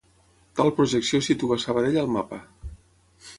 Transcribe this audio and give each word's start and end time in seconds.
Tal 0.59 0.71
projecció 0.79 1.21
situa 1.27 1.59
Sabadell 1.65 2.01
al 2.05 2.11
mapa. 2.17 2.41